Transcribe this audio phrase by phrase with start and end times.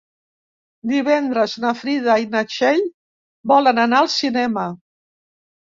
[0.91, 2.83] Divendres na Frida i na Txell
[3.55, 4.69] volen anar al cinema.